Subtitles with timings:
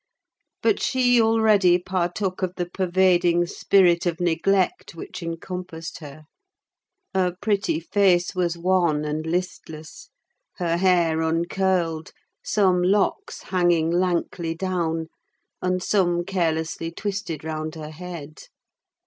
[0.63, 6.23] But she already partook of the pervading spirit of neglect which encompassed her.
[7.13, 10.09] Her pretty face was wan and listless;
[10.55, 15.05] her hair uncurled: some locks hanging lankly down,
[15.61, 18.47] and some carelessly twisted round her head.